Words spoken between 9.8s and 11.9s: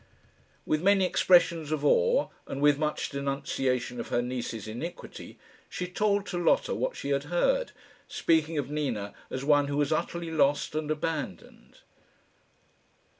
utterly lost and abandoned.